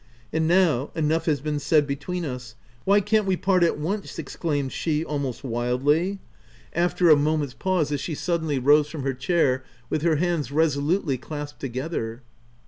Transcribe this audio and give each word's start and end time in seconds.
And 0.33 0.47
now, 0.47 0.89
enough 0.95 1.25
has 1.25 1.41
been 1.41 1.59
said 1.59 1.85
between 1.85 2.25
us.— 2.25 2.55
Why 2.85 3.01
can't 3.01 3.27
we 3.27 3.37
part 3.37 3.61
at 3.61 3.77
once 3.77 4.17
I" 4.17 4.21
exclaimed 4.21 4.71
she 4.73 5.05
almost 5.05 5.43
wildly, 5.43 6.17
after 6.73 7.09
a 7.09 7.13
150 7.13 7.13
THE 7.13 7.13
TENANT 7.13 7.23
moment's 7.23 7.53
pause, 7.53 7.91
as 7.93 8.01
she 8.01 8.15
suddenly 8.15 8.57
rose 8.57 8.89
from 8.89 9.03
her 9.03 9.13
chair 9.13 9.63
with 9.91 10.01
her 10.01 10.15
hands 10.15 10.51
resolutely 10.51 11.19
clasped 11.19 11.59
together. 11.59 12.23